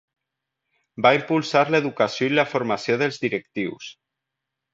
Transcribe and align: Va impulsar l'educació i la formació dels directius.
Va 1.05 1.11
impulsar 1.17 1.61
l'educació 1.75 2.31
i 2.31 2.33
la 2.39 2.47
formació 2.55 2.97
dels 3.03 3.21
directius. 3.27 3.93